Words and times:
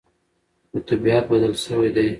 خو 0.69 0.77
طبیعت 0.89 1.25
بدل 1.31 1.53
شوی 1.63 1.89
دی. 1.95 2.07